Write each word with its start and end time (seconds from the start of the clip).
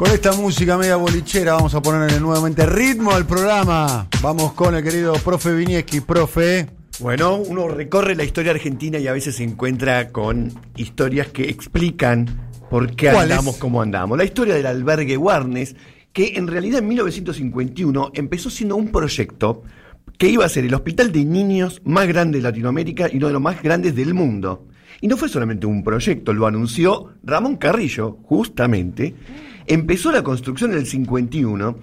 Con 0.00 0.10
esta 0.12 0.32
música 0.32 0.78
media 0.78 0.96
bolichera 0.96 1.52
vamos 1.52 1.74
a 1.74 1.82
ponerle 1.82 2.18
nuevamente 2.20 2.64
ritmo 2.64 3.10
al 3.10 3.26
programa. 3.26 4.08
Vamos 4.22 4.54
con 4.54 4.74
el 4.74 4.82
querido 4.82 5.12
profe 5.12 5.54
Vinieski, 5.54 6.00
profe. 6.00 6.68
Bueno, 7.00 7.36
uno 7.36 7.68
recorre 7.68 8.14
la 8.14 8.24
historia 8.24 8.52
argentina 8.52 8.98
y 8.98 9.08
a 9.08 9.12
veces 9.12 9.36
se 9.36 9.44
encuentra 9.44 10.08
con 10.08 10.54
historias 10.74 11.28
que 11.28 11.50
explican 11.50 12.48
por 12.70 12.96
qué 12.96 13.10
andamos 13.10 13.58
como 13.58 13.82
andamos. 13.82 14.16
La 14.16 14.24
historia 14.24 14.54
del 14.54 14.64
albergue 14.64 15.18
Warnes, 15.18 15.76
que 16.14 16.32
en 16.36 16.46
realidad 16.46 16.78
en 16.78 16.88
1951 16.88 18.12
empezó 18.14 18.48
siendo 18.48 18.76
un 18.76 18.90
proyecto 18.90 19.64
que 20.16 20.28
iba 20.30 20.46
a 20.46 20.48
ser 20.48 20.64
el 20.64 20.72
hospital 20.72 21.12
de 21.12 21.26
niños 21.26 21.82
más 21.84 22.08
grande 22.08 22.38
de 22.38 22.44
Latinoamérica 22.44 23.10
y 23.12 23.18
uno 23.18 23.26
de 23.26 23.34
los 23.34 23.42
más 23.42 23.62
grandes 23.62 23.94
del 23.94 24.14
mundo. 24.14 24.66
Y 25.02 25.08
no 25.08 25.18
fue 25.18 25.28
solamente 25.28 25.66
un 25.66 25.84
proyecto, 25.84 26.32
lo 26.32 26.46
anunció 26.46 27.12
Ramón 27.22 27.56
Carrillo, 27.56 28.16
justamente. 28.22 29.14
Empezó 29.70 30.10
la 30.10 30.24
construcción 30.24 30.72
en 30.72 30.78
el 30.78 30.86
51 30.86 31.78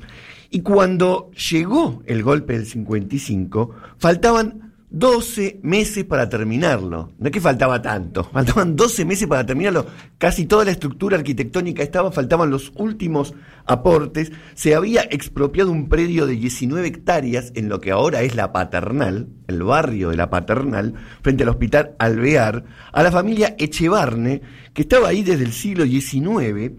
y 0.50 0.60
cuando 0.60 1.32
llegó 1.32 2.04
el 2.06 2.22
golpe 2.22 2.52
del 2.52 2.66
55, 2.66 3.72
faltaban 3.98 4.74
12 4.90 5.62
meses 5.64 6.04
para 6.04 6.28
terminarlo. 6.28 7.14
No 7.18 7.28
es 7.28 7.32
que 7.32 7.40
faltaba 7.40 7.82
tanto, 7.82 8.26
faltaban 8.34 8.76
12 8.76 9.06
meses 9.06 9.26
para 9.30 9.46
terminarlo. 9.46 9.86
Casi 10.18 10.46
toda 10.46 10.66
la 10.66 10.72
estructura 10.72 11.16
arquitectónica 11.16 11.82
estaba, 11.82 12.12
faltaban 12.12 12.50
los 12.50 12.74
últimos 12.76 13.34
aportes. 13.66 14.34
Se 14.54 14.76
había 14.76 15.04
expropiado 15.04 15.72
un 15.72 15.88
predio 15.88 16.28
de 16.28 16.34
19 16.34 16.86
hectáreas 16.90 17.54
en 17.56 17.70
lo 17.70 17.80
que 17.80 17.92
ahora 17.92 18.22
es 18.22 18.36
la 18.36 18.52
Paternal, 18.52 19.30
el 19.48 19.64
barrio 19.64 20.10
de 20.10 20.18
la 20.18 20.30
Paternal, 20.30 20.94
frente 21.22 21.44
al 21.44 21.50
hospital 21.52 21.96
Alvear, 22.00 22.66
a 22.92 23.02
la 23.02 23.14
familia 23.14 23.56
Echevarne, 23.58 24.42
que 24.74 24.82
estaba 24.82 25.08
ahí 25.08 25.24
desde 25.24 25.46
el 25.46 25.54
siglo 25.54 25.86
XIX. 25.86 26.74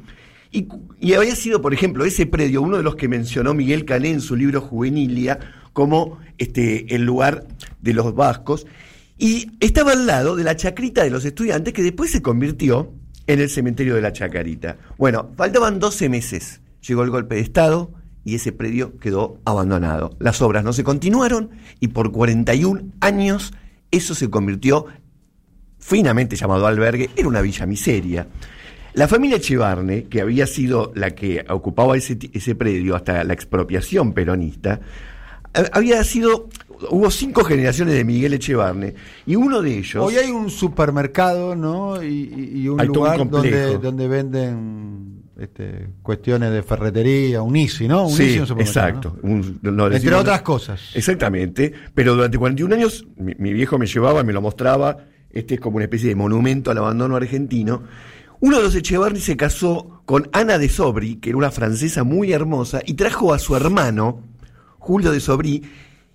Y, 0.50 1.12
había 1.12 1.36
sido, 1.36 1.60
por 1.60 1.74
ejemplo, 1.74 2.04
ese 2.04 2.26
predio, 2.26 2.62
uno 2.62 2.76
de 2.76 2.82
los 2.82 2.96
que 2.96 3.08
mencionó 3.08 3.54
Miguel 3.54 3.84
Cané 3.84 4.10
en 4.10 4.20
su 4.20 4.36
libro 4.36 4.60
Juvenilia, 4.60 5.38
como 5.72 6.18
este, 6.38 6.94
el 6.94 7.04
lugar 7.04 7.46
de 7.80 7.92
los 7.92 8.14
vascos, 8.14 8.66
y 9.18 9.50
estaba 9.60 9.92
al 9.92 10.06
lado 10.06 10.36
de 10.36 10.44
la 10.44 10.56
chacrita 10.56 11.02
de 11.02 11.10
los 11.10 11.24
estudiantes, 11.24 11.74
que 11.74 11.82
después 11.82 12.10
se 12.10 12.22
convirtió 12.22 12.92
en 13.26 13.40
el 13.40 13.50
cementerio 13.50 13.94
de 13.94 14.00
la 14.00 14.12
Chacarita. 14.12 14.78
Bueno, 14.96 15.30
faltaban 15.36 15.78
12 15.78 16.08
meses, 16.08 16.60
llegó 16.86 17.02
el 17.02 17.10
golpe 17.10 17.34
de 17.34 17.42
Estado 17.42 17.90
y 18.24 18.34
ese 18.34 18.52
predio 18.52 18.98
quedó 18.98 19.38
abandonado. 19.44 20.16
Las 20.18 20.40
obras 20.40 20.64
no 20.64 20.72
se 20.72 20.82
continuaron 20.82 21.50
y 21.78 21.88
por 21.88 22.10
41 22.10 22.92
años 23.00 23.52
eso 23.90 24.14
se 24.14 24.30
convirtió, 24.30 24.86
finamente 25.78 26.36
llamado 26.36 26.66
albergue, 26.66 27.10
en 27.16 27.26
una 27.26 27.40
villa 27.40 27.66
miseria. 27.66 28.26
La 28.94 29.06
familia 29.08 29.36
Echevarne, 29.36 30.04
que 30.04 30.20
había 30.20 30.46
sido 30.46 30.92
la 30.94 31.10
que 31.12 31.44
ocupaba 31.48 31.96
ese, 31.96 32.18
ese 32.32 32.54
predio 32.54 32.96
hasta 32.96 33.22
la 33.24 33.32
expropiación 33.32 34.12
peronista, 34.12 34.80
había 35.72 36.02
sido, 36.04 36.48
hubo 36.90 37.10
cinco 37.10 37.44
generaciones 37.44 37.94
de 37.94 38.04
Miguel 38.04 38.34
Echevarne, 38.34 38.94
y 39.26 39.34
uno 39.36 39.60
de 39.62 39.78
ellos... 39.78 39.96
Hoy 40.04 40.16
hay 40.16 40.30
un 40.30 40.50
supermercado, 40.50 41.54
¿no? 41.54 42.02
Y, 42.02 42.06
y- 42.08 42.60
y 42.62 42.68
un 42.68 42.80
un 42.80 42.86
lugar 42.86 43.18
complejo. 43.18 43.44
donde, 43.44 43.78
donde 43.78 44.08
venden 44.08 45.22
este, 45.38 45.88
cuestiones 46.02 46.50
de 46.52 46.62
ferretería, 46.62 47.42
un 47.42 47.56
ICI, 47.56 47.88
¿no? 47.88 48.06
Un 48.06 48.12
Sí, 48.12 48.24
ICI, 48.24 48.52
un 48.52 48.60
exacto. 48.60 49.16
¿no? 49.22 49.30
Un- 49.30 49.58
no, 49.62 49.84
Entre 49.86 50.00
decimos- 50.00 50.20
otras 50.20 50.42
cosas. 50.42 50.80
Exactamente, 50.94 51.72
pero 51.94 52.14
durante 52.14 52.36
41 52.38 52.74
años 52.74 53.06
mi, 53.16 53.34
mi 53.38 53.52
viejo 53.52 53.78
me 53.78 53.86
llevaba, 53.86 54.22
me 54.22 54.32
lo 54.32 54.40
mostraba, 54.42 54.98
este 55.30 55.54
es 55.54 55.60
como 55.60 55.76
una 55.76 55.84
especie 55.84 56.08
de 56.08 56.14
monumento 56.14 56.70
al 56.70 56.78
abandono 56.78 57.16
argentino. 57.16 57.82
Uno 58.40 58.58
de 58.58 58.62
los 58.62 58.74
Echevarri 58.76 59.20
se 59.20 59.36
casó 59.36 60.00
con 60.04 60.28
Ana 60.32 60.58
de 60.58 60.68
Sobri, 60.68 61.16
que 61.16 61.30
era 61.30 61.38
una 61.38 61.50
francesa 61.50 62.04
muy 62.04 62.32
hermosa, 62.32 62.80
y 62.86 62.94
trajo 62.94 63.34
a 63.34 63.38
su 63.40 63.56
hermano, 63.56 64.22
Julio 64.78 65.10
de 65.10 65.18
Sobri, 65.18 65.64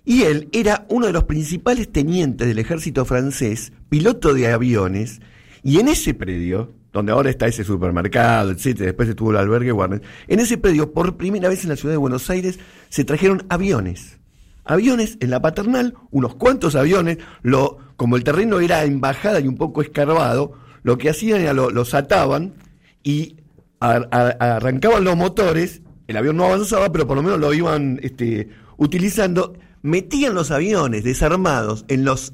y 0.06 0.22
él 0.22 0.48
era 0.52 0.86
uno 0.88 1.06
de 1.06 1.12
los 1.12 1.24
principales 1.24 1.92
tenientes 1.92 2.48
del 2.48 2.58
ejército 2.58 3.04
francés, 3.04 3.72
piloto 3.90 4.32
de 4.32 4.50
aviones, 4.50 5.20
y 5.62 5.80
en 5.80 5.88
ese 5.88 6.14
predio, 6.14 6.72
donde 6.94 7.12
ahora 7.12 7.28
está 7.28 7.46
ese 7.46 7.62
supermercado, 7.62 8.52
etcétera, 8.52 8.86
después 8.86 9.10
estuvo 9.10 9.30
el 9.30 9.36
albergue 9.36 9.72
Warner, 9.72 10.00
en 10.26 10.40
ese 10.40 10.56
predio, 10.56 10.94
por 10.94 11.18
primera 11.18 11.50
vez 11.50 11.62
en 11.64 11.70
la 11.70 11.76
ciudad 11.76 11.92
de 11.92 11.98
Buenos 11.98 12.30
Aires, 12.30 12.58
se 12.88 13.04
trajeron 13.04 13.44
aviones. 13.50 14.18
Aviones 14.64 15.18
en 15.20 15.28
la 15.28 15.42
paternal, 15.42 15.94
unos 16.10 16.36
cuantos 16.36 16.74
aviones, 16.74 17.18
lo, 17.42 17.76
como 17.96 18.16
el 18.16 18.24
terreno 18.24 18.60
era 18.60 18.84
embajada 18.84 19.40
y 19.40 19.48
un 19.48 19.56
poco 19.56 19.82
escarbado, 19.82 20.63
lo 20.84 20.96
que 20.96 21.10
hacían 21.10 21.40
era 21.40 21.52
lo- 21.52 21.70
los 21.70 21.92
ataban 21.94 22.54
y 23.02 23.36
arrancaban 23.80 25.04
los 25.04 25.16
motores, 25.16 25.82
el 26.06 26.16
avión 26.16 26.36
no 26.36 26.44
avanzaba, 26.44 26.90
pero 26.92 27.06
por 27.06 27.16
lo 27.16 27.22
menos 27.22 27.38
lo 27.40 27.52
iban 27.52 27.98
este, 28.02 28.48
utilizando, 28.76 29.54
metían 29.82 30.34
los 30.34 30.50
aviones 30.50 31.04
desarmados 31.04 31.84
en 31.88 32.04
los 32.04 32.32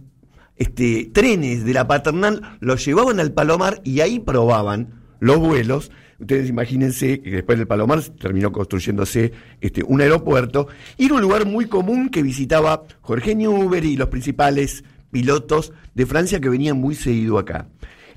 este, 0.56 1.10
trenes 1.12 1.64
de 1.64 1.72
la 1.72 1.86
paternal, 1.88 2.56
los 2.60 2.84
llevaban 2.84 3.18
al 3.20 3.32
Palomar 3.32 3.80
y 3.84 4.00
ahí 4.00 4.18
probaban 4.20 5.00
los 5.20 5.38
vuelos. 5.38 5.90
Ustedes 6.18 6.50
imagínense 6.50 7.20
que 7.22 7.30
después 7.30 7.56
del 7.58 7.66
Palomar 7.66 8.02
terminó 8.02 8.52
construyéndose 8.52 9.32
este, 9.62 9.82
un 9.82 10.02
aeropuerto 10.02 10.68
y 10.98 11.06
era 11.06 11.14
un 11.14 11.22
lugar 11.22 11.46
muy 11.46 11.64
común 11.66 12.10
que 12.10 12.22
visitaba 12.22 12.82
Jorge 13.00 13.34
Newbery 13.34 13.92
y 13.92 13.96
los 13.96 14.08
principales 14.08 14.84
pilotos 15.10 15.72
de 15.94 16.04
Francia 16.06 16.38
que 16.40 16.50
venían 16.50 16.76
muy 16.78 16.94
seguido 16.94 17.38
acá. 17.38 17.68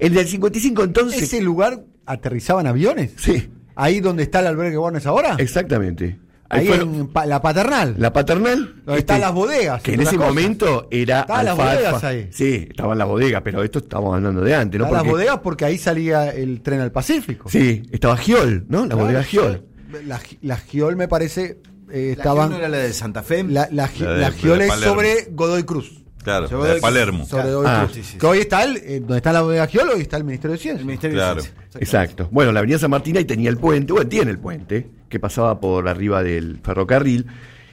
El 0.05 0.13
del 0.13 0.27
55 0.27 0.83
entonces... 0.83 1.23
¿Ese 1.23 1.41
lugar 1.41 1.83
aterrizaban 2.05 2.67
aviones? 2.67 3.11
Sí, 3.17 3.49
¿Ahí 3.75 3.99
donde 4.01 4.23
está 4.23 4.39
el 4.41 4.47
albergue 4.47 4.77
Warnes 4.77 5.05
ahora? 5.05 5.35
exactamente. 5.39 6.19
Ahí 6.49 6.67
en 6.67 7.07
pa- 7.07 7.25
la 7.25 7.41
paternal. 7.41 7.95
la 7.97 8.13
paternal. 8.13 8.75
Donde 8.85 8.99
están 8.99 9.21
las 9.21 9.33
bodegas, 9.33 9.81
Que 9.81 9.95
en 9.95 10.01
ese 10.01 10.17
cosas. 10.17 10.29
momento 10.29 10.87
era. 10.91 11.21
Estaban 11.21 11.45
las 11.45 11.57
bodegas 11.57 12.03
ahí. 12.03 12.27
Sí, 12.31 12.67
estaban 12.69 12.97
las 12.99 13.07
bodegas, 13.07 13.41
pero 13.43 13.63
esto 13.63 13.79
estamos 13.79 14.13
hablando 14.13 14.41
de 14.41 14.53
antes, 14.53 14.77
¿no? 14.77 14.85
Están 14.85 14.93
las 14.93 15.01
Porque- 15.03 15.11
bodegas 15.11 15.39
porque 15.39 15.65
ahí 15.65 15.77
salía 15.79 16.29
el 16.29 16.61
tren 16.61 16.79
al 16.81 16.91
Pacífico. 16.91 17.49
Sí, 17.49 17.81
estaba 17.91 18.17
Giol, 18.17 18.65
¿no? 18.69 18.81
La 18.81 18.87
Claro, 18.89 19.01
bodega 19.01 19.23
Giol. 19.23 19.65
La, 20.05 20.19
la 20.41 20.57
Giol 20.57 20.95
me 20.95 21.07
parece 21.07 21.57
eh, 21.89 22.13
¿La 22.17 22.21
estaban 22.23 22.49
Giol 22.49 22.51
no 22.51 22.57
era 22.57 22.69
la 22.69 22.77
de 22.77 22.93
Santa 22.93 23.23
Fe? 23.23 23.43
la, 23.45 23.67
la, 23.71 23.89
La 23.99 24.13
de- 24.13 24.19
la 24.21 24.31
Giol 24.31 24.61
es 24.61 24.73
sobre 24.73 25.27
Godoy 25.31 25.63
Cruz. 25.63 26.02
Claro, 26.23 26.47
Sobre 26.47 26.69
de 26.69 26.75
el- 26.75 26.81
Palermo. 26.81 27.25
Sobre 27.25 27.43
Claro. 27.43 27.63
Ah. 27.65 27.81
Cruz. 27.85 27.95
Sí, 27.95 28.03
sí, 28.03 28.17
Que 28.17 28.25
hoy 28.25 28.39
está 28.39 28.63
el, 28.63 28.77
eh, 28.77 28.99
donde 28.99 29.17
está 29.17 29.33
la 29.33 29.41
bodega 29.41 29.67
Giol, 29.67 29.89
hoy 29.89 30.01
está 30.01 30.17
el 30.17 30.23
Ministerio 30.23 30.53
de 30.53 30.57
Ciencia. 30.61 30.79
El 30.79 30.85
Ministerio 30.87 31.17
Claro. 31.17 31.35
de 31.35 31.41
Ciencia. 31.41 31.79
Exacto. 31.79 32.29
Bueno, 32.31 32.51
la 32.51 32.59
avenida 32.59 32.79
San 32.79 32.91
Martín 32.91 33.17
ahí 33.17 33.25
tenía 33.25 33.49
el 33.49 33.57
puente, 33.57 33.93
bueno, 33.93 34.07
tiene 34.09 34.31
el 34.31 34.39
puente, 34.39 34.89
que 35.09 35.19
pasaba 35.19 35.59
por 35.59 35.87
arriba 35.87 36.23
del 36.23 36.59
ferrocarril. 36.63 37.27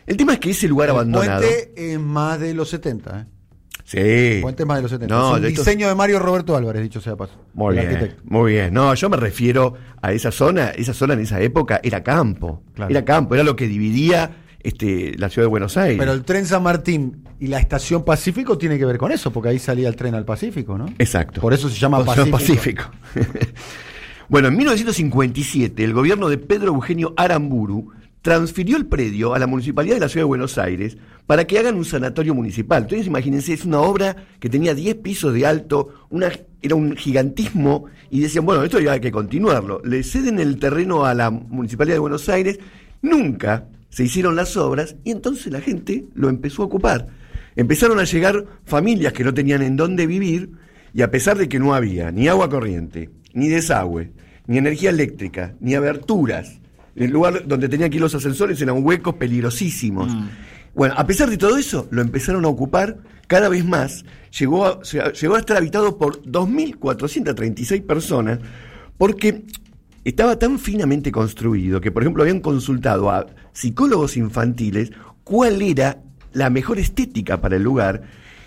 El 0.07 0.17
tema 0.17 0.35
es 0.35 0.41
que 0.41 0.51
ese 0.51 0.67
lugar 0.69 0.89
el 0.89 0.97
abandonado. 0.97 1.41
puente 1.41 1.73
es 1.77 1.99
más 2.01 2.41
de 2.41 2.53
los 2.55 2.69
70. 2.69 3.21
¿eh? 3.21 3.25
Sí. 3.85 3.99
El 3.99 4.43
puente 4.43 4.63
es 4.63 4.67
más 4.67 4.77
de 4.79 4.83
los 4.83 4.91
70. 4.91 5.15
No, 5.15 5.31
es 5.31 5.37
un 5.37 5.43
de 5.43 5.49
diseño 5.49 5.89
de 5.89 5.95
Mario 5.95 6.19
Roberto 6.19 6.57
Álvarez, 6.57 6.83
dicho 6.83 7.01
sea 7.01 7.17
paso. 7.17 7.35
Muy 7.55 7.77
el 7.77 7.81
bien, 7.87 7.95
arquitecto. 7.97 8.23
muy 8.25 8.53
bien. 8.53 8.75
No, 8.75 8.95
yo 8.95 9.09
me 9.09 9.17
refiero 9.17 9.75
a 10.03 10.13
esa 10.13 10.31
zona, 10.31 10.71
esa 10.71 10.95
zona 10.95 11.15
en 11.15 11.21
esa 11.21 11.41
época 11.41 11.81
era 11.83 12.03
campo. 12.03 12.63
Claro. 12.75 12.91
Era 12.91 13.05
campo, 13.05 13.35
era 13.35 13.45
lo 13.45 13.57
que 13.57 13.67
dividía 13.69 14.31
este, 14.63 15.15
la 15.17 15.29
ciudad 15.29 15.47
de 15.47 15.51
Buenos 15.51 15.77
Aires. 15.77 15.99
Pero 15.99 16.13
el 16.13 16.23
tren 16.23 16.47
San 16.47 16.63
Martín 16.63 17.25
y 17.39 17.47
la 17.47 17.59
estación 17.59 18.05
Pacífico 18.05 18.59
tiene 18.59 18.79
que 18.79 18.85
ver 18.85 18.99
con 18.99 19.13
eso, 19.13 19.33
porque 19.33 19.51
ahí 19.51 19.59
salía 19.59 19.89
el 19.89 19.97
tren 19.97 20.15
al 20.15 20.25
Pacífico, 20.25 20.77
¿no? 20.77 20.87
Exacto. 20.99 21.41
Por 21.41 21.55
eso 21.55 21.69
se 21.69 21.79
llama 21.79 22.05
Pacífico. 22.05 22.37
Pacífico. 22.37 22.85
bueno, 24.29 24.49
en 24.49 24.57
1957 24.57 25.83
el 25.83 25.93
gobierno 25.93 26.29
de 26.29 26.39
Pedro 26.39 26.69
Eugenio 26.75 27.15
Aramburu 27.17 27.91
transfirió 28.23 28.77
el 28.77 28.87
predio 28.87 29.35
a 29.35 29.39
la 29.39 29.47
municipalidad 29.47 29.95
de 29.95 30.01
la 30.01 30.09
ciudad 30.09 30.25
de 30.25 30.29
Buenos 30.29 30.59
Aires 30.59 30.99
para 31.27 31.47
que 31.47 31.59
hagan 31.59 31.77
un 31.77 31.85
sanatorio 31.85 32.35
municipal. 32.35 32.83
Entonces 32.83 33.07
imagínense, 33.07 33.55
es 33.55 33.65
una 33.65 33.81
obra 33.81 34.17
que 34.39 34.51
tenía 34.51 34.75
10 34.75 34.97
pisos 34.97 35.33
de 35.33 35.47
alto, 35.47 36.07
una, 36.11 36.31
era 36.61 36.75
un 36.75 36.97
gigantismo 36.97 37.87
y 38.11 38.21
decían, 38.21 38.45
bueno, 38.45 38.63
esto 38.63 38.79
ya 38.79 38.93
hay 38.93 39.01
que 39.01 39.13
continuarlo. 39.13 39.81
Le 39.85 40.03
ceden 40.03 40.39
el 40.39 40.59
terreno 40.59 41.07
a 41.07 41.15
la 41.15 41.31
municipalidad 41.31 41.97
de 41.97 42.01
Buenos 42.01 42.29
Aires, 42.29 42.59
nunca 43.01 43.67
se 43.91 44.05
hicieron 44.05 44.37
las 44.37 44.57
obras 44.57 44.97
y 45.05 45.11
entonces 45.11 45.53
la 45.53 45.61
gente 45.61 46.07
lo 46.15 46.29
empezó 46.29 46.63
a 46.63 46.67
ocupar. 46.67 47.09
Empezaron 47.57 47.99
a 47.99 48.05
llegar 48.05 48.47
familias 48.65 49.13
que 49.13 49.25
no 49.25 49.35
tenían 49.35 49.63
en 49.63 49.77
dónde 49.77 50.07
vivir 50.07 50.53
y 50.95 51.03
a 51.03 51.11
pesar 51.11 51.37
de 51.37 51.49
que 51.49 51.59
no 51.59 51.75
había 51.75 52.11
ni 52.11 52.29
agua 52.29 52.49
corriente, 52.49 53.11
ni 53.35 53.49
desagüe, 53.49 54.13
ni 54.47 54.59
energía 54.59 54.91
eléctrica, 54.91 55.55
ni 55.61 55.75
aberturas, 55.75 56.61
el 56.97 57.11
lugar 57.11 57.47
donde 57.47 57.69
tenían 57.69 57.91
que 57.91 57.97
ir 57.97 58.03
los 58.03 58.15
ascensores 58.15 58.61
eran 58.61 58.85
huecos 58.85 59.15
peligrosísimos. 59.15 60.13
Bueno, 60.75 60.95
a 60.97 61.07
pesar 61.07 61.31
de 61.31 61.37
todo 61.37 61.57
eso, 61.57 61.89
lo 61.91 62.03
empezaron 62.03 62.45
a 62.45 62.49
ocupar 62.49 62.99
cada 63.27 63.49
vez 63.49 63.65
más. 63.65 64.05
Llegó 64.39 64.67
a, 64.67 64.83
llegó 64.83 65.35
a 65.35 65.39
estar 65.39 65.57
habitado 65.57 65.99
por 65.99 66.23
2.436 66.23 67.85
personas 67.85 68.39
porque 68.99 69.45
estaba 70.05 70.39
tan 70.39 70.59
finamente 70.59 71.13
construido 71.13 71.81
que, 71.81 71.91
por 71.91 72.03
ejemplo, 72.03 72.23
habían 72.23 72.41
consultado 72.41 73.11
a 73.11 73.27
psicólogos 73.53 74.17
infantiles 74.17 74.93
cuál 75.25 75.63
era 75.63 76.03
la 76.33 76.51
mejor 76.51 76.79
estética 76.79 77.41
para 77.41 77.57
el 77.57 77.63
lugar 77.63 78.03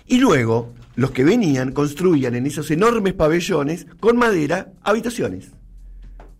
y 0.06 0.18
luego 0.18 0.72
los 0.96 1.10
que 1.10 1.24
venían 1.24 1.72
construían 1.72 2.34
en 2.34 2.46
esos 2.46 2.70
enormes 2.70 3.14
pabellones 3.14 3.86
con 4.00 4.16
madera 4.16 4.72
habitaciones. 4.82 5.52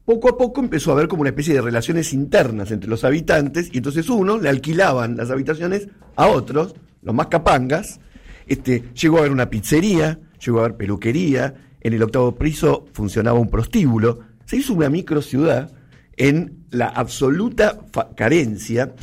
poco 0.04 0.28
a 0.28 0.36
poco 0.36 0.60
empezó 0.60 0.90
a 0.90 0.94
haber 0.94 1.08
como 1.08 1.22
una 1.22 1.30
especie 1.30 1.54
de 1.54 1.62
relaciones 1.62 2.12
internas 2.12 2.70
entre 2.70 2.90
los 2.90 3.04
habitantes 3.04 3.70
y 3.72 3.78
entonces 3.78 4.08
unos 4.10 4.42
le 4.42 4.48
alquilaban 4.48 5.16
las 5.16 5.30
habitaciones 5.30 5.88
a 6.16 6.28
otros, 6.28 6.74
los 7.02 7.14
más 7.14 7.28
capangas. 7.28 8.00
Este, 8.46 8.84
llegó 8.94 9.16
a 9.16 9.20
haber 9.20 9.32
una 9.32 9.48
pizzería, 9.48 10.18
llegó 10.44 10.58
a 10.58 10.64
haber 10.64 10.76
peluquería, 10.76 11.54
en 11.80 11.92
el 11.92 12.02
octavo 12.02 12.34
piso 12.34 12.86
funcionaba 12.92 13.38
un 13.38 13.48
prostíbulo. 13.48 14.20
Se 14.46 14.56
hizo 14.56 14.74
una 14.74 14.90
micro 14.90 15.22
ciudad 15.22 15.70
en 16.16 16.64
la 16.70 16.88
absoluta 16.88 17.78
carencia, 18.16 18.94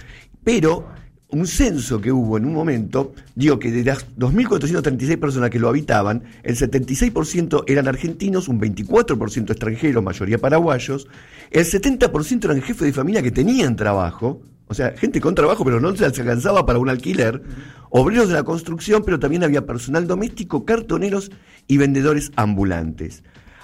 pero 0.43 0.87
un 1.31 1.47
censo 1.47 2.01
que 2.01 2.11
hubo 2.11 2.37
en 2.37 2.45
un 2.45 2.53
momento 2.53 3.13
dio 3.35 3.57
que 3.57 3.71
de 3.71 3.83
las 3.83 4.05
2.436 4.17 5.17
personas 5.17 5.49
que 5.49 5.59
lo 5.59 5.69
habitaban, 5.69 6.23
el 6.43 6.57
76% 6.57 7.63
eran 7.67 7.87
argentinos, 7.87 8.47
un 8.49 8.59
24% 8.59 9.49
extranjeros, 9.49 10.03
mayoría 10.03 10.37
paraguayos, 10.37 11.07
el 11.51 11.65
70% 11.65 12.45
eran 12.45 12.61
jefes 12.61 12.81
de 12.81 12.93
familia 12.93 13.23
que 13.23 13.31
tenían 13.31 13.75
trabajo, 13.75 14.41
o 14.67 14.73
sea, 14.73 14.93
gente 14.97 15.21
con 15.21 15.35
trabajo 15.35 15.63
pero 15.63 15.79
no 15.79 15.95
se 15.95 16.05
alcanzaba 16.05 16.65
para 16.65 16.79
un 16.79 16.89
alquiler, 16.89 17.41
obreros 17.89 18.27
de 18.27 18.35
la 18.35 18.43
construcción, 18.43 19.03
pero 19.05 19.19
también 19.19 19.43
había 19.43 19.65
personal 19.65 20.07
doméstico, 20.07 20.65
cartoneros 20.65 21.31
y 21.67 21.77
vendedores 21.77 22.31
ambulantes. 22.35 23.23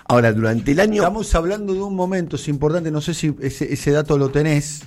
Ahora, 0.10 0.32
durante 0.32 0.72
el 0.72 0.80
año... 0.80 1.04
Estamos 1.04 1.34
hablando 1.36 1.74
de 1.74 1.82
un 1.82 1.96
momento, 1.96 2.38
es 2.38 2.48
importante, 2.48 2.92
no 2.92 3.02
sé 3.02 3.14
si 3.14 3.36
ese, 3.42 3.74
ese 3.74 3.92
dato 3.92 4.18
lo 4.18 4.30
tenés, 4.30 4.84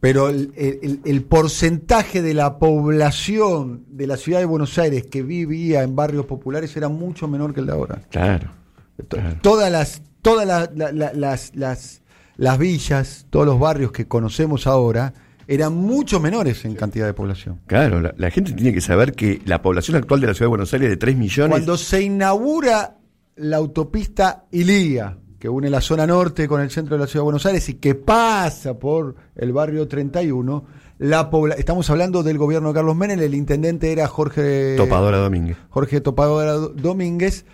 pero 0.00 0.28
el, 0.28 1.24
porcentaje 1.28 2.22
de 2.22 2.34
la 2.34 2.58
población 2.58 3.84
de 3.88 4.06
la 4.06 4.16
ciudad 4.16 4.40
de 4.40 4.44
Buenos 4.44 4.78
Aires 4.78 5.06
que 5.06 5.22
vivía 5.22 5.82
en 5.82 5.96
barrios 5.96 6.26
populares 6.26 6.76
era 6.76 6.88
mucho 6.88 7.28
menor 7.28 7.54
que 7.54 7.60
el 7.60 7.66
de 7.66 7.72
ahora. 7.72 8.02
Claro. 8.10 8.50
Todas 9.42 9.72
las, 9.72 10.02
todas 10.22 10.46
las, 10.46 11.52
las, 12.36 12.58
villas, 12.58 13.26
todos 13.30 13.46
los 13.46 13.58
barrios 13.58 13.90
que 13.90 14.06
conocemos 14.06 14.66
ahora 14.66 15.14
eran 15.48 15.74
mucho 15.74 16.20
menores 16.20 16.64
en 16.64 16.74
cantidad 16.74 17.06
de 17.06 17.14
población. 17.14 17.60
Claro, 17.66 18.00
la, 18.00 18.14
la, 18.16 18.30
gente 18.30 18.52
tiene 18.52 18.72
que 18.72 18.80
saber 18.80 19.12
que 19.12 19.40
la 19.44 19.62
población 19.62 19.96
actual 19.96 20.20
de 20.20 20.26
la 20.26 20.34
ciudad 20.34 20.46
de 20.46 20.50
Buenos 20.50 20.72
Aires 20.72 20.86
es 20.86 20.90
de 20.90 20.96
3 20.98 21.16
millones. 21.16 21.50
Cuando 21.50 21.76
se 21.76 22.02
inaugura 22.02 22.95
la 23.36 23.58
autopista 23.58 24.46
Ilía, 24.50 25.16
que 25.38 25.48
une 25.48 25.70
la 25.70 25.80
zona 25.80 26.06
norte 26.06 26.48
con 26.48 26.60
el 26.60 26.70
centro 26.70 26.96
de 26.96 27.00
la 27.00 27.06
ciudad 27.06 27.22
de 27.22 27.24
Buenos 27.24 27.46
Aires 27.46 27.68
y 27.68 27.74
que 27.74 27.94
pasa 27.94 28.78
por 28.78 29.14
el 29.34 29.52
barrio 29.52 29.86
31, 29.86 30.64
la 30.98 31.30
estamos 31.58 31.88
hablando 31.90 32.22
del 32.22 32.38
gobierno 32.38 32.68
de 32.68 32.74
Carlos 32.74 32.96
Menem, 32.96 33.20
el 33.20 33.34
intendente 33.34 33.92
era 33.92 34.06
Jorge 34.08 34.76
Topadora 34.76 35.18
Domínguez. 35.18 35.56
Jorge 35.68 36.00
Topadora 36.00 36.54
Domínguez. 36.54 37.44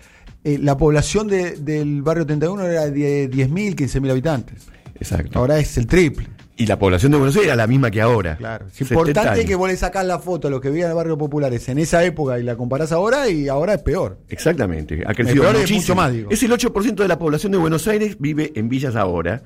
Eh, 0.45 0.57
la 0.57 0.77
población 0.77 1.27
del 1.27 2.01
barrio 2.01 2.25
31 2.25 2.65
era 2.65 2.89
de 2.89 3.29
10.000, 3.29 3.75
15.000 3.75 4.11
habitantes. 4.11 4.67
Exacto. 4.95 5.39
Ahora 5.39 5.57
es 5.57 5.77
el 5.77 5.87
triple. 5.87 6.27
Y 6.55 6.67
la 6.67 6.77
población 6.77 7.11
de 7.11 7.17
Buenos 7.17 7.35
Aires 7.35 7.47
era 7.47 7.55
la 7.55 7.65
misma 7.65 7.89
que 7.89 7.99
ahora. 7.99 8.37
Claro. 8.37 8.67
Es 8.67 8.79
importante 8.81 9.43
que 9.45 9.55
vos 9.55 9.67
le 9.67 9.75
sacás 9.75 10.05
la 10.05 10.19
foto 10.19 10.49
a 10.49 10.51
lo 10.51 10.61
que 10.61 10.69
vivían 10.69 10.85
en 10.85 10.91
el 10.91 10.95
barrio 10.95 11.17
populares 11.17 11.67
en 11.69 11.79
esa 11.79 12.03
época 12.03 12.37
y 12.37 12.43
la 12.43 12.55
comparás 12.55 12.91
ahora 12.91 13.27
y 13.27 13.47
ahora 13.47 13.73
es 13.73 13.81
peor. 13.81 14.19
Exactamente. 14.29 15.03
Ha 15.05 15.13
crecido 15.15 15.49
es 15.49 15.71
mucho 15.71 15.95
más, 15.95 16.11
digo. 16.11 16.29
Es 16.29 16.43
el 16.43 16.51
8% 16.51 16.93
de 16.95 17.07
la 17.07 17.17
población 17.17 17.53
de 17.53 17.57
Buenos 17.57 17.87
Aires 17.87 18.17
vive 18.19 18.51
en 18.55 18.69
villas 18.69 18.95
ahora. 18.95 19.41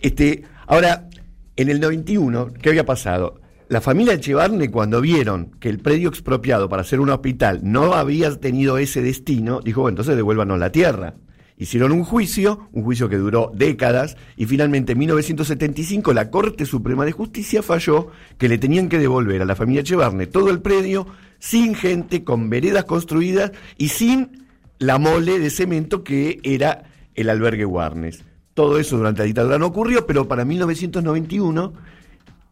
Este, 0.00 0.42
ahora, 0.66 1.08
en 1.56 1.68
el 1.68 1.78
91, 1.80 2.54
¿qué 2.60 2.70
había 2.70 2.84
pasado? 2.84 3.40
La 3.68 3.80
familia 3.80 4.14
Echevarne, 4.14 4.70
cuando 4.70 5.00
vieron 5.00 5.52
que 5.60 5.68
el 5.68 5.78
predio 5.78 6.08
expropiado 6.08 6.68
para 6.68 6.82
hacer 6.82 7.00
un 7.00 7.10
hospital 7.10 7.60
no 7.62 7.92
había 7.92 8.34
tenido 8.36 8.78
ese 8.78 9.02
destino, 9.02 9.60
dijo, 9.60 9.82
bueno, 9.82 9.92
entonces 9.92 10.16
devuélvanos 10.16 10.58
la 10.58 10.72
tierra. 10.72 11.14
Hicieron 11.58 11.90
un 11.90 12.04
juicio, 12.04 12.68
un 12.72 12.84
juicio 12.84 13.08
que 13.08 13.16
duró 13.16 13.50
décadas, 13.52 14.16
y 14.36 14.46
finalmente 14.46 14.92
en 14.92 14.98
1975 14.98 16.12
la 16.12 16.30
Corte 16.30 16.64
Suprema 16.64 17.04
de 17.04 17.12
Justicia 17.12 17.64
falló 17.64 18.10
que 18.38 18.48
le 18.48 18.58
tenían 18.58 18.88
que 18.88 18.98
devolver 18.98 19.42
a 19.42 19.44
la 19.44 19.56
familia 19.56 19.80
Echevarne 19.80 20.28
todo 20.28 20.50
el 20.50 20.60
predio 20.60 21.08
sin 21.40 21.74
gente, 21.74 22.22
con 22.22 22.48
veredas 22.48 22.84
construidas 22.84 23.52
y 23.76 23.88
sin 23.88 24.46
la 24.78 24.98
mole 24.98 25.40
de 25.40 25.50
cemento 25.50 26.04
que 26.04 26.40
era 26.44 26.84
el 27.14 27.28
albergue 27.28 27.64
Warnes. 27.64 28.24
Todo 28.54 28.78
eso 28.78 28.96
durante 28.96 29.22
la 29.22 29.26
dictadura 29.26 29.58
no 29.58 29.66
ocurrió, 29.66 30.06
pero 30.06 30.28
para 30.28 30.44
1991 30.44 31.72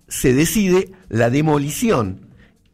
se 0.08 0.34
decide 0.34 0.92
la 1.08 1.30
demolición 1.30 2.26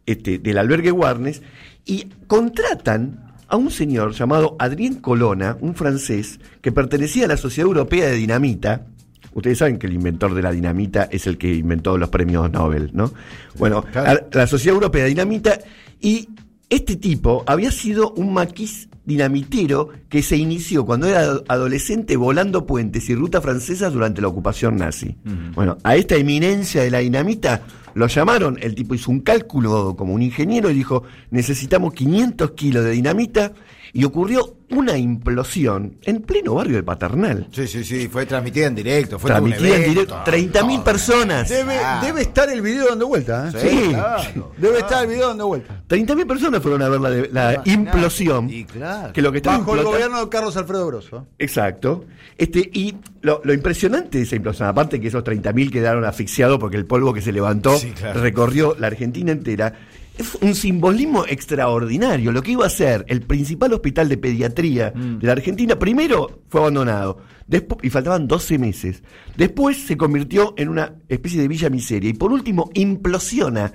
este, 0.06 0.38
del 0.38 0.58
albergue 0.58 0.92
Warnes 0.92 1.42
y 1.84 2.08
contratan 2.26 3.31
a 3.52 3.56
un 3.56 3.70
señor 3.70 4.14
llamado 4.14 4.56
Adrien 4.58 4.94
Colonna, 4.94 5.58
un 5.60 5.74
francés, 5.74 6.40
que 6.62 6.72
pertenecía 6.72 7.26
a 7.26 7.28
la 7.28 7.36
Sociedad 7.36 7.68
Europea 7.68 8.06
de 8.06 8.16
Dinamita. 8.16 8.86
Ustedes 9.34 9.58
saben 9.58 9.78
que 9.78 9.86
el 9.86 9.92
inventor 9.92 10.34
de 10.34 10.40
la 10.40 10.52
dinamita 10.52 11.04
es 11.10 11.26
el 11.26 11.36
que 11.36 11.54
inventó 11.54 11.98
los 11.98 12.08
premios 12.08 12.50
Nobel, 12.50 12.90
¿no? 12.94 13.12
Bueno, 13.58 13.84
la 14.32 14.46
Sociedad 14.46 14.74
Europea 14.74 15.04
de 15.04 15.10
Dinamita 15.10 15.58
y 16.00 16.30
este 16.70 16.96
tipo 16.96 17.44
había 17.46 17.70
sido 17.70 18.12
un 18.12 18.32
maquis 18.32 18.88
dinamitero 19.04 19.88
que 20.08 20.22
se 20.22 20.36
inició 20.36 20.84
cuando 20.84 21.06
era 21.06 21.40
adolescente 21.48 22.16
volando 22.16 22.66
puentes 22.66 23.08
y 23.10 23.14
rutas 23.14 23.42
francesas 23.42 23.92
durante 23.92 24.22
la 24.22 24.28
ocupación 24.28 24.76
nazi. 24.76 25.16
Bueno, 25.54 25.78
a 25.82 25.96
esta 25.96 26.16
eminencia 26.16 26.82
de 26.82 26.90
la 26.90 26.98
dinamita 26.98 27.62
lo 27.94 28.06
llamaron, 28.06 28.58
el 28.60 28.74
tipo 28.74 28.94
hizo 28.94 29.10
un 29.10 29.20
cálculo 29.20 29.94
como 29.96 30.14
un 30.14 30.22
ingeniero 30.22 30.70
y 30.70 30.74
dijo, 30.74 31.02
necesitamos 31.30 31.92
500 31.92 32.52
kilos 32.52 32.84
de 32.84 32.90
dinamita 32.92 33.52
y 33.94 34.04
ocurrió 34.04 34.56
una 34.70 34.96
implosión 34.96 35.98
en 36.02 36.22
pleno 36.22 36.54
barrio 36.54 36.76
de 36.76 36.82
Paternal. 36.82 37.48
Sí, 37.52 37.66
sí, 37.66 37.84
sí, 37.84 38.08
fue 38.08 38.24
transmitida 38.24 38.66
en 38.66 38.74
directo. 38.74 39.18
Fue 39.18 39.30
transmitida 39.30 39.76
en 39.76 39.90
directo. 39.90 40.16
30.000 40.24 40.82
personas. 40.82 41.48
Debe, 41.48 42.22
estar 42.22 42.48
el 42.48 42.62
video 42.62 42.88
dando 42.88 43.06
vuelta. 43.08 43.50
¿eh? 43.54 43.58
Sí, 43.60 44.40
debe 44.56 44.78
estar 44.78 45.04
el 45.04 45.10
video 45.10 45.28
dando 45.28 45.46
vuelta. 45.46 45.82
30.000 45.88 46.26
personas 46.26 46.62
fueron 46.62 46.80
a 46.80 46.88
ver 46.88 47.00
la, 47.00 47.10
la 47.54 47.62
implosión. 47.66 48.48
Y 48.48 48.64
claro. 48.64 49.12
Que 49.12 49.20
lo 49.20 49.30
que 49.30 49.38
estaba 49.38 49.58
Bajo 49.58 49.76
el 49.76 49.84
gobierno 49.84 50.24
de 50.24 50.28
Carlos 50.30 50.56
Alfredo 50.56 50.86
Grosso. 50.86 51.26
Exacto. 51.38 52.06
Este, 52.38 52.70
y 52.72 52.94
lo, 53.20 53.42
impresionante 53.52 54.18
de 54.18 54.24
esa 54.24 54.36
implosión, 54.36 54.68
aparte 54.68 55.00
que 55.00 55.08
esos 55.08 55.22
30.000 55.22 55.70
quedaron 55.70 56.04
asfixiados 56.06 56.58
porque 56.58 56.78
el 56.78 56.86
polvo 56.86 57.12
que 57.12 57.20
se 57.20 57.30
levantó 57.30 57.78
recorrió 58.14 58.74
la 58.78 58.86
Argentina 58.86 59.32
entera 59.32 59.74
es 60.18 60.36
un 60.40 60.54
simbolismo 60.54 61.24
extraordinario. 61.26 62.32
Lo 62.32 62.42
que 62.42 62.52
iba 62.52 62.66
a 62.66 62.70
ser 62.70 63.04
el 63.08 63.22
principal 63.22 63.72
hospital 63.72 64.08
de 64.08 64.18
pediatría 64.18 64.92
mm. 64.94 65.18
de 65.18 65.26
la 65.26 65.32
Argentina, 65.32 65.78
primero 65.78 66.42
fue 66.48 66.60
abandonado 66.60 67.18
después, 67.46 67.80
y 67.82 67.90
faltaban 67.90 68.28
12 68.28 68.58
meses. 68.58 69.02
Después 69.36 69.78
se 69.78 69.96
convirtió 69.96 70.54
en 70.56 70.68
una 70.68 70.94
especie 71.08 71.40
de 71.40 71.48
villa 71.48 71.70
miseria 71.70 72.10
y 72.10 72.14
por 72.14 72.32
último 72.32 72.70
implosiona. 72.74 73.72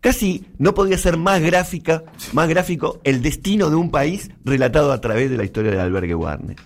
Casi 0.00 0.46
no 0.58 0.72
podía 0.72 0.96
ser 0.96 1.18
más 1.18 1.42
gráfica, 1.42 2.04
más 2.32 2.48
gráfico 2.48 3.00
el 3.04 3.20
destino 3.20 3.68
de 3.68 3.76
un 3.76 3.90
país 3.90 4.30
relatado 4.44 4.92
a 4.92 5.00
través 5.00 5.30
de 5.30 5.36
la 5.36 5.44
historia 5.44 5.72
del 5.72 5.80
albergue 5.80 6.14
Warner. 6.14 6.56